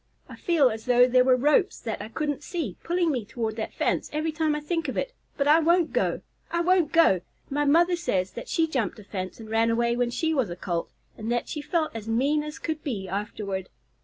I 0.27 0.35
feel 0.35 0.71
as 0.71 0.85
though 0.85 1.07
there 1.07 1.23
were 1.23 1.35
ropes 1.35 1.79
that 1.79 2.01
I 2.01 2.07
couldn't 2.09 2.41
see, 2.41 2.75
pulling 2.83 3.11
me 3.11 3.23
toward 3.23 3.55
that 3.57 3.71
fence 3.71 4.09
every 4.11 4.31
time 4.31 4.55
I 4.55 4.59
think 4.59 4.87
of 4.87 4.97
it, 4.97 5.13
but 5.37 5.47
I 5.47 5.59
won't 5.59 5.93
go! 5.93 6.21
I 6.49 6.61
won't 6.61 6.91
go! 6.91 7.21
My 7.51 7.65
mother 7.65 7.95
says 7.95 8.31
that 8.31 8.49
she 8.49 8.65
jumped 8.65 8.97
a 8.97 9.03
fence 9.03 9.39
and 9.39 9.47
ran 9.47 9.69
away 9.69 9.95
when 9.95 10.09
she 10.09 10.33
was 10.33 10.49
a 10.49 10.55
Colt, 10.55 10.89
and 11.19 11.31
that 11.31 11.47
she 11.47 11.61
felt 11.61 11.95
as 11.95 12.07
mean 12.07 12.41
as 12.41 12.57
could 12.57 12.83
be 12.83 13.07
afterward." 13.07 13.69